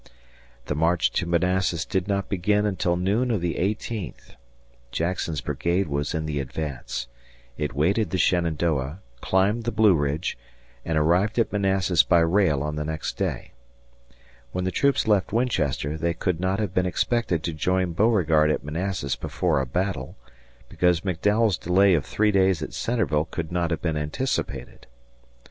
The 0.65 0.73
march 0.73 1.11
to 1.11 1.27
Manassas 1.27 1.85
did 1.85 2.07
not 2.07 2.27
begin 2.27 2.65
until 2.65 2.95
noon 2.95 3.29
of 3.29 3.39
the 3.39 3.59
eighteenth. 3.59 4.33
Jackson's 4.91 5.41
brigade 5.41 5.87
was 5.87 6.15
in 6.15 6.25
the 6.25 6.39
advance. 6.39 7.05
It 7.55 7.75
waded 7.75 8.09
the 8.09 8.17
Shenandoah, 8.17 8.99
climbed 9.21 9.63
the 9.65 9.71
Blue 9.71 9.93
Ridge, 9.93 10.39
and 10.83 10.97
arrived 10.97 11.37
at 11.37 11.51
Manassas 11.53 12.01
by 12.01 12.17
rail 12.21 12.63
on 12.63 12.77
the 12.77 12.83
next 12.83 13.15
day. 13.15 13.51
When 14.51 14.63
the 14.63 14.71
troops 14.71 15.07
left 15.07 15.31
Winchester, 15.31 15.99
they 15.99 16.15
could 16.15 16.39
not 16.39 16.57
have 16.59 16.73
been 16.73 16.87
expected 16.87 17.43
to 17.43 17.53
join 17.53 17.93
Beauregard 17.93 18.49
at 18.49 18.63
Manassas 18.63 19.15
before 19.15 19.61
a 19.61 19.67
battle, 19.67 20.17
because 20.67 21.01
McDowell's 21.01 21.59
delay 21.59 21.93
of 21.93 22.07
three 22.07 22.31
days 22.31 22.63
at 22.63 22.73
Centreville 22.73 23.25
could 23.25 23.51
not 23.51 23.69
have 23.69 23.83
been 23.83 23.97
anticipated. 23.97 24.87